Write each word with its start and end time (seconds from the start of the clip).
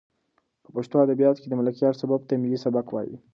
په 0.63 0.69
پښتو 0.75 0.95
ادبیاتو 1.05 1.41
کې 1.41 1.47
د 1.49 1.53
ملکیار 1.61 1.93
سبک 2.01 2.21
ته 2.27 2.33
ملي 2.43 2.57
سبک 2.65 2.85
وایي. 2.91 3.15